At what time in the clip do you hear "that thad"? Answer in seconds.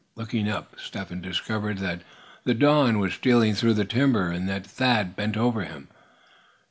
4.49-5.15